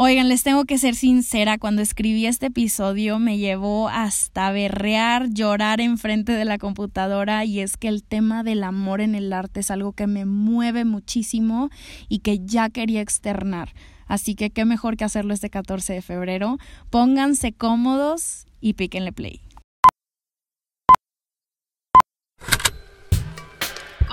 [0.00, 5.80] Oigan, les tengo que ser sincera, cuando escribí este episodio me llevó hasta berrear, llorar
[5.80, 9.72] enfrente de la computadora y es que el tema del amor en el arte es
[9.72, 11.70] algo que me mueve muchísimo
[12.08, 13.72] y que ya quería externar.
[14.06, 16.58] Así que qué mejor que hacerlo este 14 de febrero.
[16.90, 19.47] Pónganse cómodos y píquenle play.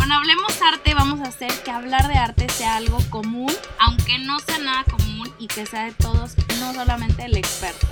[0.05, 4.37] Con Hablemos Arte vamos a hacer que hablar de arte sea algo común, aunque no
[4.37, 7.87] sea nada común y que sea de todos, no solamente el experto.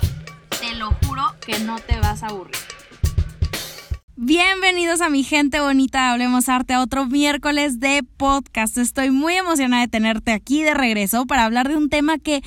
[0.60, 2.54] Te lo juro que no te vas a aburrir.
[4.14, 8.78] Bienvenidos a mi gente bonita, Hablemos Arte, a otro miércoles de podcast.
[8.78, 12.44] Estoy muy emocionada de tenerte aquí de regreso para hablar de un tema que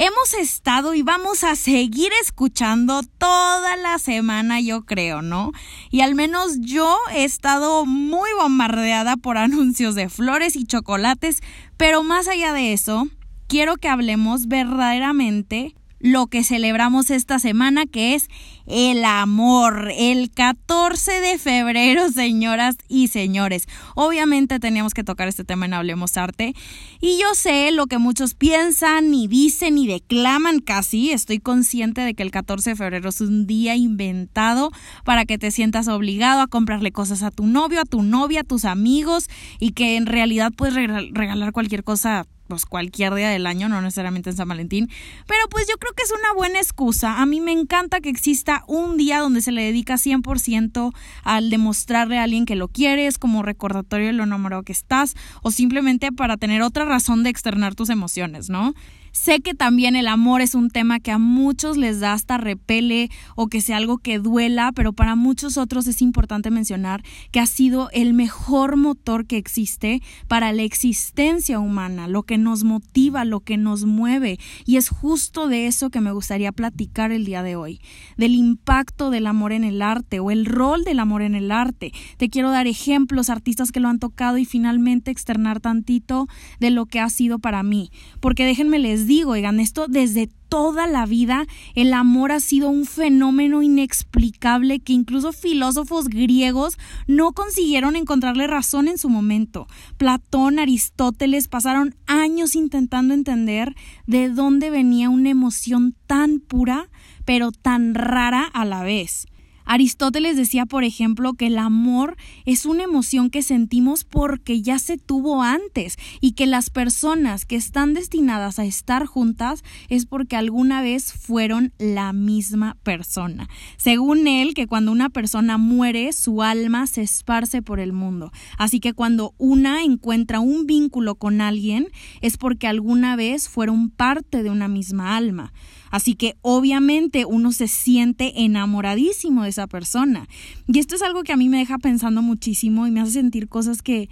[0.00, 5.52] hemos estado y vamos a seguir escuchando toda la semana, yo creo, ¿no?
[5.90, 11.42] Y al menos yo he estado muy bombardeada por anuncios de flores y chocolates,
[11.76, 13.08] pero más allá de eso,
[13.46, 18.28] quiero que hablemos verdaderamente lo que celebramos esta semana, que es
[18.66, 19.90] el amor.
[19.96, 23.66] El 14 de febrero, señoras y señores.
[23.94, 26.54] Obviamente teníamos que tocar este tema en Hablemos Arte.
[27.00, 31.10] Y yo sé lo que muchos piensan y dicen y declaman casi.
[31.10, 34.70] Estoy consciente de que el 14 de febrero es un día inventado
[35.04, 38.44] para que te sientas obligado a comprarle cosas a tu novio, a tu novia, a
[38.44, 43.70] tus amigos y que en realidad puedes regalar cualquier cosa pues cualquier día del año,
[43.70, 44.90] no necesariamente en San Valentín,
[45.26, 47.22] pero pues yo creo que es una buena excusa.
[47.22, 50.92] A mí me encanta que exista un día donde se le dedica 100%
[51.24, 55.50] al demostrarle a alguien que lo quieres, como recordatorio de lo enamorado que estás, o
[55.50, 58.74] simplemente para tener otra razón de externar tus emociones, ¿no?
[59.12, 63.10] Sé que también el amor es un tema que a muchos les da hasta repele
[63.34, 67.02] o que sea algo que duela, pero para muchos otros es importante mencionar
[67.32, 72.64] que ha sido el mejor motor que existe para la existencia humana, lo que nos
[72.64, 74.38] motiva, lo que nos mueve.
[74.64, 77.80] Y es justo de eso que me gustaría platicar el día de hoy,
[78.16, 81.92] del impacto del amor en el arte o el rol del amor en el arte.
[82.16, 86.28] Te quiero dar ejemplos, artistas que lo han tocado y finalmente externar tantito
[86.60, 87.90] de lo que ha sido para mí.
[88.20, 92.84] Porque déjenme les digo, oigan, esto desde toda la vida el amor ha sido un
[92.84, 99.66] fenómeno inexplicable que incluso filósofos griegos no consiguieron encontrarle razón en su momento.
[99.96, 103.74] Platón, Aristóteles pasaron años intentando entender
[104.06, 106.90] de dónde venía una emoción tan pura,
[107.24, 109.26] pero tan rara a la vez.
[109.72, 114.98] Aristóteles decía, por ejemplo, que el amor es una emoción que sentimos porque ya se
[114.98, 120.82] tuvo antes y que las personas que están destinadas a estar juntas es porque alguna
[120.82, 123.48] vez fueron la misma persona.
[123.76, 128.32] Según él, que cuando una persona muere, su alma se esparce por el mundo.
[128.58, 131.86] Así que cuando una encuentra un vínculo con alguien
[132.22, 135.52] es porque alguna vez fueron parte de una misma alma.
[135.90, 140.28] Así que obviamente uno se siente enamoradísimo de esa persona.
[140.66, 143.48] Y esto es algo que a mí me deja pensando muchísimo y me hace sentir
[143.48, 144.08] cosas que,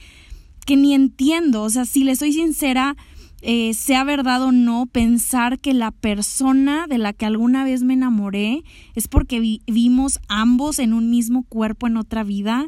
[0.66, 1.62] que ni entiendo.
[1.62, 2.96] O sea, si le soy sincera,
[3.40, 7.94] eh, sea verdad o no, pensar que la persona de la que alguna vez me
[7.94, 8.64] enamoré
[8.94, 12.66] es porque vivimos ambos en un mismo cuerpo en otra vida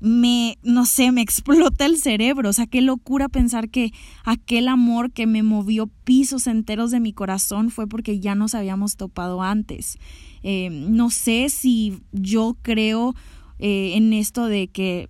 [0.00, 2.50] me, no sé, me explota el cerebro.
[2.50, 3.92] O sea, qué locura pensar que
[4.24, 8.96] aquel amor que me movió pisos enteros de mi corazón fue porque ya nos habíamos
[8.96, 9.98] topado antes.
[10.42, 13.14] Eh, no sé si yo creo
[13.58, 15.08] eh, en esto de que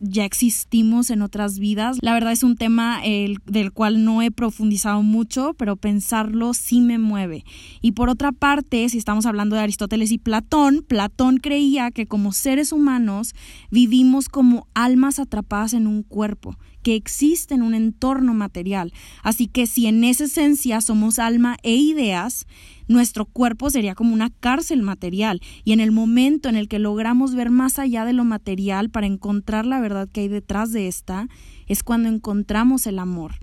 [0.00, 1.98] ya existimos en otras vidas.
[2.00, 6.80] La verdad es un tema el, del cual no he profundizado mucho, pero pensarlo sí
[6.80, 7.44] me mueve.
[7.80, 12.32] Y por otra parte, si estamos hablando de Aristóteles y Platón, Platón creía que como
[12.32, 13.34] seres humanos
[13.70, 18.92] vivimos como almas atrapadas en un cuerpo que existe en un entorno material.
[19.22, 22.46] Así que si en esa esencia somos alma e ideas,
[22.88, 27.34] nuestro cuerpo sería como una cárcel material y en el momento en el que logramos
[27.34, 31.28] ver más allá de lo material para encontrar la verdad que hay detrás de esta,
[31.66, 33.34] es cuando encontramos el amor.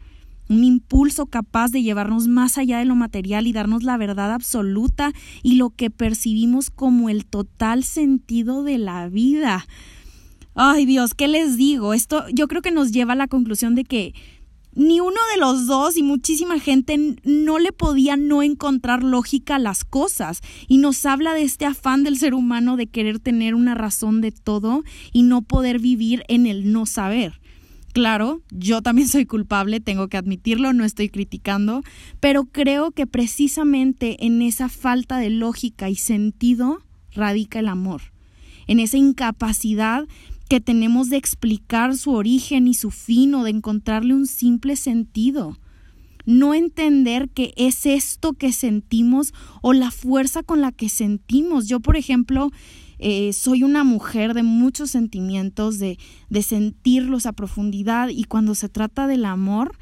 [0.48, 5.12] Un impulso capaz de llevarnos más allá de lo material y darnos la verdad absoluta
[5.42, 9.66] y lo que percibimos como el total sentido de la vida.
[10.54, 11.94] Ay Dios, ¿qué les digo?
[11.94, 14.14] Esto yo creo que nos lleva a la conclusión de que
[14.76, 19.60] ni uno de los dos y muchísima gente no le podía no encontrar lógica a
[19.60, 23.74] las cosas y nos habla de este afán del ser humano de querer tener una
[23.74, 27.40] razón de todo y no poder vivir en el no saber.
[27.94, 31.82] Claro, yo también soy culpable, tengo que admitirlo, no estoy criticando,
[32.20, 36.84] pero creo que precisamente en esa falta de lógica y sentido
[37.14, 38.02] radica el amor,
[38.68, 40.06] en esa incapacidad
[40.50, 45.58] que tenemos de explicar su origen y su fin o de encontrarle un simple sentido.
[46.28, 49.32] no entender que es esto que sentimos
[49.62, 51.68] o la fuerza con la que sentimos.
[51.68, 52.50] Yo, por ejemplo,
[52.98, 56.00] eh, soy una mujer de muchos sentimientos, de,
[56.30, 59.78] de sentirlos a profundidad y cuando se trata del amor,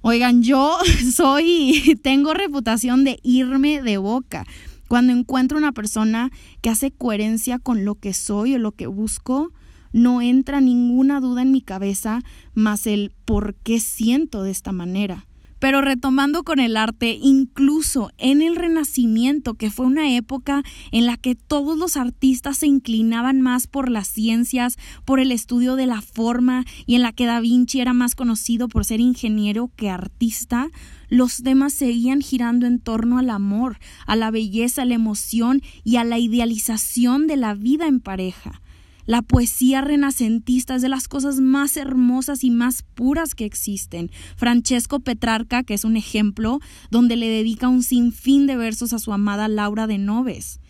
[0.00, 0.78] oigan, yo
[1.14, 4.46] soy, tengo reputación de irme de boca.
[4.88, 6.30] Cuando encuentro una persona
[6.62, 9.52] que hace coherencia con lo que soy o lo que busco,
[9.96, 12.20] no entra ninguna duda en mi cabeza
[12.52, 15.26] más el por qué siento de esta manera.
[15.58, 20.62] Pero retomando con el arte, incluso en el Renacimiento, que fue una época
[20.92, 24.76] en la que todos los artistas se inclinaban más por las ciencias,
[25.06, 28.68] por el estudio de la forma, y en la que Da Vinci era más conocido
[28.68, 30.68] por ser ingeniero que artista,
[31.08, 35.96] los temas seguían girando en torno al amor, a la belleza, a la emoción y
[35.96, 38.60] a la idealización de la vida en pareja.
[39.06, 44.10] La poesía renacentista es de las cosas más hermosas y más puras que existen.
[44.36, 46.58] Francesco Petrarca, que es un ejemplo,
[46.90, 50.60] donde le dedica un sinfín de versos a su amada Laura de Noves.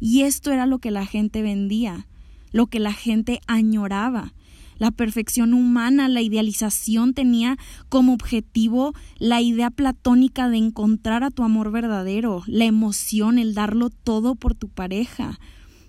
[0.00, 2.08] Y esto era lo que la gente vendía,
[2.50, 4.34] lo que la gente añoraba.
[4.78, 7.56] La perfección humana, la idealización tenía
[7.88, 13.90] como objetivo la idea platónica de encontrar a tu amor verdadero, la emoción, el darlo
[13.90, 15.38] todo por tu pareja.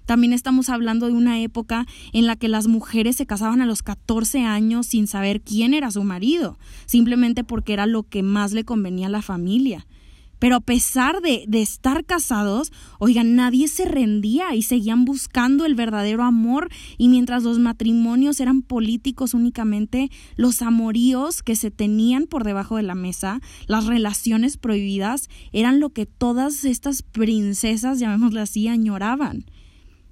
[0.05, 3.83] También estamos hablando de una época en la que las mujeres se casaban a los
[3.83, 8.63] 14 años sin saber quién era su marido, simplemente porque era lo que más le
[8.63, 9.85] convenía a la familia.
[10.39, 16.23] Pero a pesar de, estar casados, oigan, nadie se rendía y seguían buscando el verdadero
[16.23, 22.75] amor y mientras los matrimonios eran políticos únicamente, los amoríos que se tenían por debajo
[22.77, 29.45] de la mesa, las relaciones prohibidas, eran lo que todas estas princesas, llamémosle así, añoraban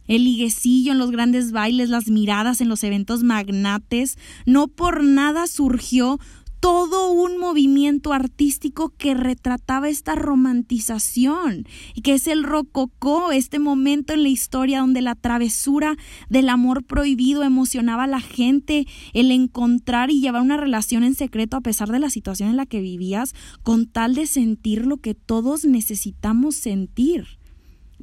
[0.07, 5.47] el liguecillo en los grandes bailes, las miradas en los eventos magnates, no por nada
[5.47, 6.19] surgió
[6.63, 14.13] todo un movimiento artístico que retrataba esta romantización y que es el rococó, este momento
[14.13, 15.97] en la historia donde la travesura
[16.29, 21.57] del amor prohibido emocionaba a la gente, el encontrar y llevar una relación en secreto
[21.57, 25.15] a pesar de la situación en la que vivías, con tal de sentir lo que
[25.15, 27.42] todos necesitamos sentir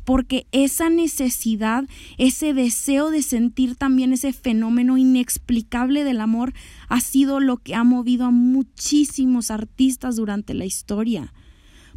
[0.04, 1.84] porque esa necesidad,
[2.18, 6.52] ese deseo de sentir también ese fenómeno inexplicable del amor
[6.88, 11.32] ha sido lo que ha movido a muchísimos artistas durante la historia.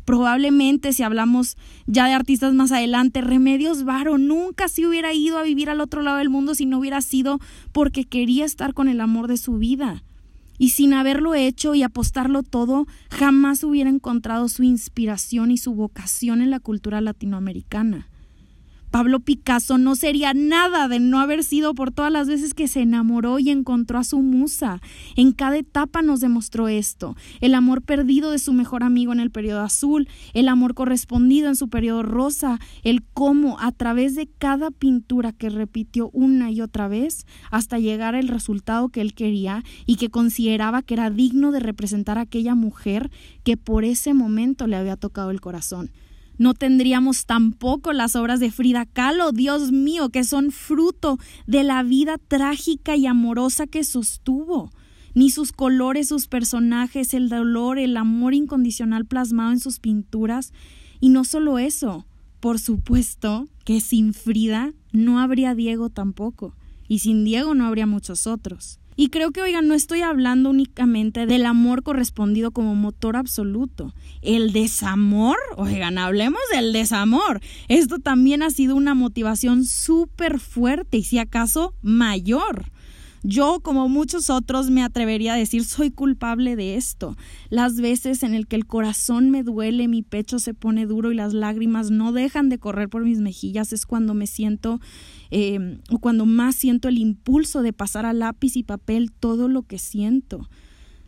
[0.05, 1.55] Probablemente si hablamos
[1.85, 6.01] ya de artistas más adelante, Remedios Varo nunca se hubiera ido a vivir al otro
[6.01, 7.39] lado del mundo si no hubiera sido
[7.71, 10.03] porque quería estar con el amor de su vida
[10.57, 16.41] y sin haberlo hecho y apostarlo todo, jamás hubiera encontrado su inspiración y su vocación
[16.41, 18.07] en la cultura latinoamericana.
[18.93, 22.81] Pablo Picasso no sería nada de no haber sido por todas las veces que se
[22.81, 24.81] enamoró y encontró a su musa.
[25.15, 27.15] En cada etapa nos demostró esto.
[27.41, 31.55] El amor perdido de su mejor amigo en el periodo azul, el amor correspondido en
[31.55, 36.87] su periodo rosa, el cómo a través de cada pintura que repitió una y otra
[36.87, 41.61] vez hasta llegar al resultado que él quería y que consideraba que era digno de
[41.61, 43.09] representar a aquella mujer
[43.43, 45.89] que por ese momento le había tocado el corazón.
[46.43, 51.17] No tendríamos tampoco las obras de Frida Kahlo, Dios mío, que son fruto
[51.47, 54.69] de la vida trágica y amorosa que sostuvo.
[55.13, 60.51] Ni sus colores, sus personajes, el dolor, el amor incondicional plasmado en sus pinturas.
[60.99, 62.05] Y no solo eso,
[62.41, 66.57] por supuesto que sin Frida no habría Diego tampoco.
[66.89, 68.81] Y sin Diego no habría muchos otros.
[68.95, 73.93] Y creo que, oigan, no estoy hablando únicamente del amor correspondido como motor absoluto.
[74.21, 77.41] El desamor, oigan, hablemos del desamor.
[77.67, 82.71] Esto también ha sido una motivación súper fuerte y si acaso mayor.
[83.25, 87.15] Yo, como muchos otros, me atrevería a decir soy culpable de esto.
[87.49, 91.15] Las veces en el que el corazón me duele, mi pecho se pone duro y
[91.15, 94.81] las lágrimas no dejan de correr por mis mejillas es cuando me siento
[95.31, 99.63] eh, o cuando más siento el impulso de pasar a lápiz y papel todo lo
[99.63, 100.49] que siento.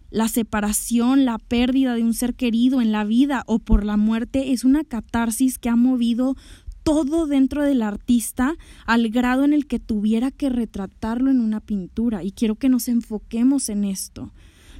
[0.09, 4.53] La separación, la pérdida de un ser querido en la vida o por la muerte
[4.53, 6.37] es una catarsis que ha movido
[6.85, 12.23] todo dentro del artista al grado en el que tuviera que retratarlo en una pintura.
[12.23, 14.31] Y quiero que nos enfoquemos en esto.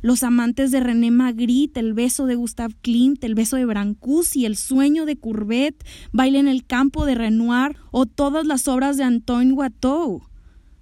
[0.04, 4.56] Los amantes de René Magritte, el beso de Gustave Klimt, el beso de Brancusi, el
[4.56, 5.84] sueño de Courbet,
[6.14, 10.22] Baile en el campo de Renoir o todas las obras de Antoine Watteau.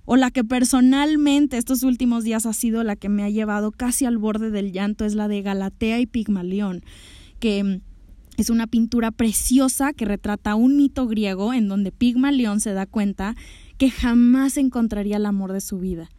[0.03, 4.03] O la que personalmente estos últimos días ha sido la que me ha llevado casi
[4.03, 6.83] al borde del llanto es la de Galatea y Pigmalión,
[7.39, 7.79] que
[8.37, 13.35] es una pintura preciosa que retrata un mito griego en donde Pigmalión se da cuenta
[13.77, 16.09] que jamás encontraría el amor de su vida.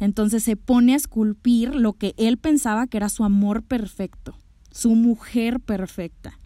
[0.00, 4.36] Entonces se pone a esculpir lo que él pensaba que era su amor perfecto.
[4.70, 6.38] su mujer perfecta.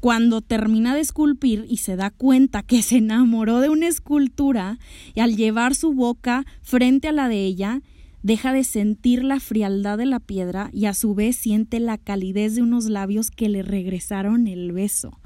[0.00, 4.78] Cuando termina de esculpir y se da cuenta que se enamoró de una escultura
[5.14, 7.82] y al llevar su boca frente a la de ella,
[8.26, 12.56] deja de sentir la frialdad de la piedra y a su vez siente la calidez
[12.56, 15.20] de unos labios que le regresaron el beso.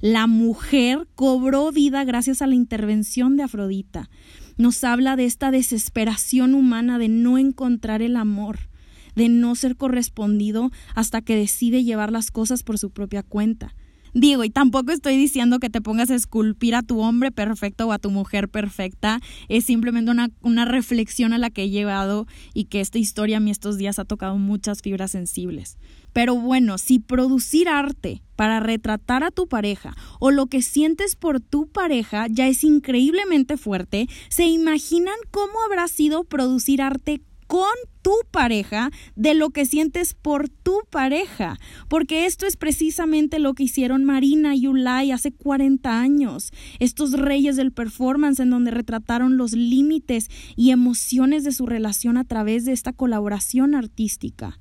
[0.00, 4.08] La mujer cobró vida gracias a la intervención de Afrodita.
[4.56, 8.70] Nos habla de esta desesperación humana de no encontrar el amor,
[9.16, 13.74] de no ser correspondido hasta que decide llevar las cosas por su propia cuenta.
[14.18, 17.92] Digo, y tampoco estoy diciendo que te pongas a esculpir a tu hombre perfecto o
[17.92, 19.20] a tu mujer perfecta.
[19.50, 23.40] Es simplemente una, una reflexión a la que he llevado y que esta historia a
[23.40, 25.76] mí estos días ha tocado muchas fibras sensibles.
[26.14, 31.40] Pero bueno, si producir arte para retratar a tu pareja o lo que sientes por
[31.40, 38.12] tu pareja ya es increíblemente fuerte, ¿se imaginan cómo habrá sido producir arte con tu
[38.30, 44.04] pareja de lo que sientes por tu pareja, porque esto es precisamente lo que hicieron
[44.04, 50.28] Marina y Ulay hace 40 años, estos reyes del performance en donde retrataron los límites
[50.54, 54.58] y emociones de su relación a través de esta colaboración artística.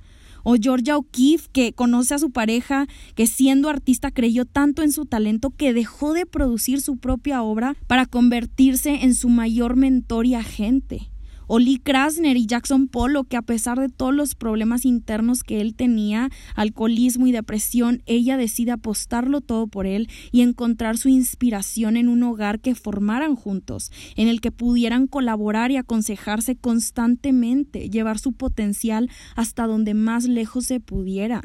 [0.48, 5.08] O Georgia O'Keeffe, que conoce a su pareja, que siendo artista creyó tanto en su
[5.08, 10.36] talento que dejó de producir su propia obra para convertirse en su mayor mentor y
[10.36, 11.10] agente
[11.48, 15.62] o Lee Krasner y Jackson Polo, que a pesar de todos los problemas internos que
[15.62, 21.98] él tenía, alcoholismo y depresión, ella decide apostarlo todo por él y encontrar su inspiración
[21.98, 28.20] en un hogar que formaran juntos, en el que pudieran colaborar y aconsejarse constantemente, llevar
[28.20, 31.42] su potencial hasta donde más lejos se pudiera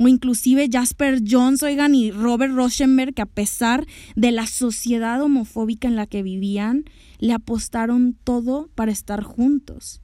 [0.00, 5.88] o inclusive Jasper Jones, oigan, y Robert Rauschenberg, que a pesar de la sociedad homofóbica
[5.88, 6.84] en la que vivían,
[7.18, 10.00] le apostaron todo para estar juntos.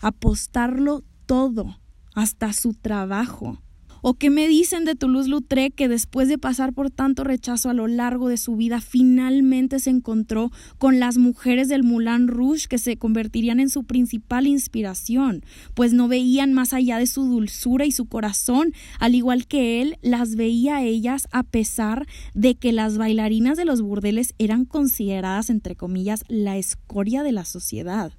[0.00, 1.78] Apostarlo todo,
[2.16, 3.62] hasta su trabajo.
[4.00, 7.88] ¿O qué me dicen de Toulouse-Lautrec que después de pasar por tanto rechazo a lo
[7.88, 12.96] largo de su vida finalmente se encontró con las mujeres del Moulin Rouge que se
[12.96, 15.42] convertirían en su principal inspiración,
[15.74, 19.96] pues no veían más allá de su dulzura y su corazón, al igual que él
[20.02, 25.50] las veía a ellas a pesar de que las bailarinas de los burdeles eran consideradas
[25.50, 28.12] entre comillas la escoria de la sociedad.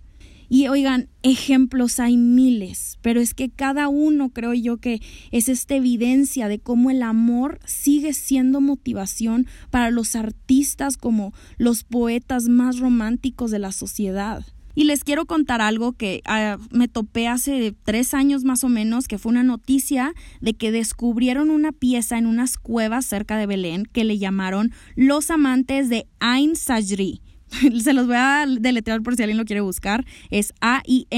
[0.50, 5.00] Y oigan, ejemplos hay miles, pero es que cada uno creo yo que
[5.32, 11.84] es esta evidencia de cómo el amor sigue siendo motivación para los artistas como los
[11.84, 14.44] poetas más románticos de la sociedad.
[14.74, 19.08] Y les quiero contar algo que ah, me topé hace tres años más o menos,
[19.08, 23.86] que fue una noticia de que descubrieron una pieza en unas cuevas cerca de Belén
[23.86, 27.22] que le llamaron Los Amantes de Ain Sajri.
[27.84, 30.06] Se los voy a deletrear por si alguien lo quiere buscar.
[30.30, 31.16] Es A-I-N-S-A-J-R-I.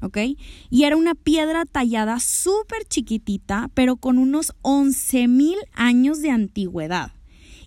[0.00, 0.18] ¿ok?
[0.70, 7.12] Y era una piedra tallada súper chiquitita, pero con unos 11.000 años de antigüedad.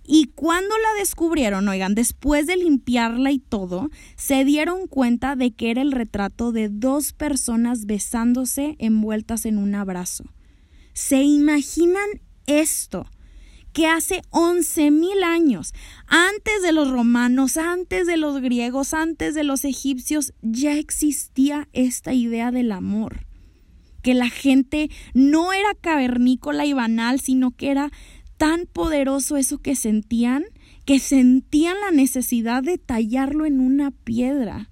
[0.03, 5.71] Y cuando la descubrieron, oigan, después de limpiarla y todo, se dieron cuenta de que
[5.71, 10.25] era el retrato de dos personas besándose envueltas en un abrazo.
[10.93, 12.09] ¿Se imaginan
[12.47, 13.05] esto?
[13.73, 15.73] Que hace once mil años,
[16.07, 22.13] antes de los romanos, antes de los griegos, antes de los egipcios, ya existía esta
[22.13, 23.25] idea del amor.
[24.01, 27.91] Que la gente no era cavernícola y banal, sino que era
[28.37, 30.43] tan poderoso eso que sentían,
[30.85, 34.69] que sentían la necesidad de tallarlo en una piedra.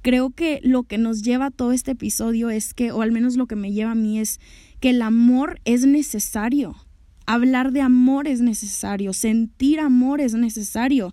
[0.00, 3.36] Creo que lo que nos lleva a todo este episodio es que, o al menos
[3.36, 4.40] lo que me lleva a mí es
[4.80, 6.83] que el amor es necesario
[7.26, 11.12] Hablar de amor es necesario, sentir amor es necesario.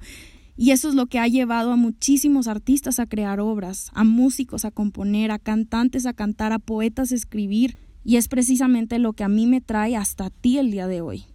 [0.57, 4.65] Y eso es lo que ha llevado a muchísimos artistas a crear obras, a músicos
[4.65, 7.77] a componer, a cantantes a cantar, a poetas a escribir.
[8.03, 11.25] Y es precisamente lo que a mí me trae hasta ti el día de hoy.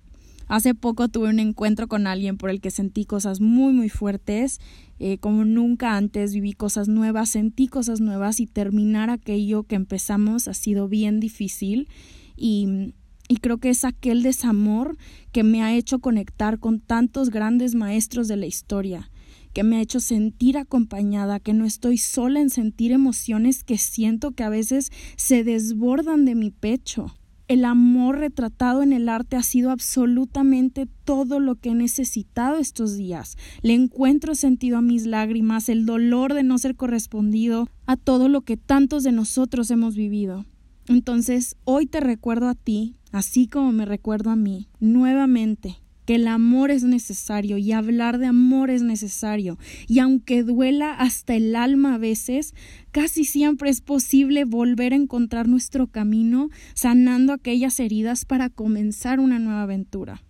[0.48, 4.60] Hace poco tuve un encuentro con alguien por el que sentí cosas muy muy fuertes,
[5.00, 10.46] eh, como nunca antes viví cosas nuevas, sentí cosas nuevas y terminar aquello que empezamos
[10.46, 11.88] ha sido bien difícil
[12.36, 12.94] y
[13.28, 14.96] y creo que es aquel desamor
[15.32, 19.10] que me ha hecho conectar con tantos grandes maestros de la historia,
[19.52, 24.32] que me ha hecho sentir acompañada, que no estoy sola en sentir emociones que siento
[24.32, 27.16] que a veces se desbordan de mi pecho.
[27.48, 32.96] El amor retratado en el arte ha sido absolutamente todo lo que he necesitado estos
[32.96, 33.36] días.
[33.62, 38.40] Le encuentro sentido a mis lágrimas, el dolor de no ser correspondido, a todo lo
[38.40, 40.44] que tantos de nosotros hemos vivido.
[40.88, 46.28] Entonces, hoy te recuerdo a ti, así como me recuerdo a mí, nuevamente, que el
[46.28, 49.58] amor es necesario y hablar de amor es necesario.
[49.88, 52.54] Y aunque duela hasta el alma a veces,
[52.92, 59.38] casi siempre es posible volver a encontrar nuestro camino sanando aquellas heridas para comenzar una
[59.38, 60.22] nueva aventura.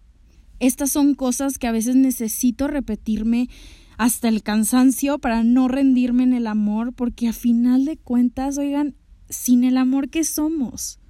[0.61, 3.49] Estas son cosas que a veces necesito repetirme
[3.99, 8.95] hasta el cansancio para no rendirme en el amor, porque a final de cuentas, oigan,
[9.29, 11.01] sin el amor que somos.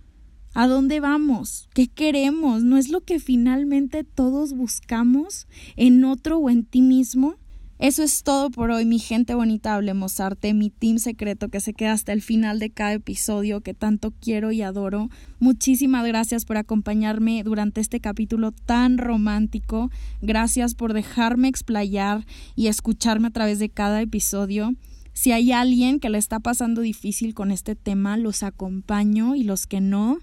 [0.58, 1.68] ¿A dónde vamos?
[1.74, 2.62] ¿Qué queremos?
[2.62, 5.46] ¿No es lo que finalmente todos buscamos
[5.76, 7.34] en otro o en ti mismo?
[7.78, 11.74] Eso es todo por hoy, mi gente bonita, hablemos arte, mi team secreto que se
[11.74, 15.10] queda hasta el final de cada episodio que tanto quiero y adoro.
[15.40, 19.90] Muchísimas gracias por acompañarme durante este capítulo tan romántico.
[20.22, 24.72] Gracias por dejarme explayar y escucharme a través de cada episodio.
[25.12, 29.66] Si hay alguien que le está pasando difícil con este tema, los acompaño y los
[29.66, 30.18] que no,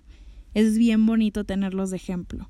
[0.53, 2.49] es bien bonito tenerlos de ejemplo.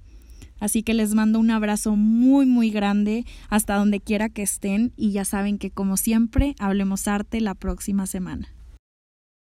[0.59, 5.11] Así que les mando un abrazo muy muy grande hasta donde quiera que estén y
[5.11, 8.47] ya saben que como siempre hablemos arte la próxima semana.